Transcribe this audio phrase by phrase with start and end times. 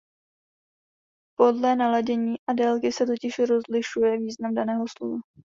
[1.35, 5.17] Podle ladění a délky se totiž rozlišuje význam daného slova.